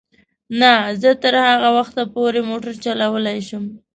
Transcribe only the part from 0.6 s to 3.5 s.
نه، زه تر هغه وخته پورې موټر چلولای